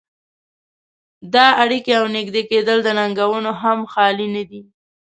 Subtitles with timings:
[1.33, 4.61] دا اړيکې او نږدې کېدل له ننګونو هم خالي نه دي.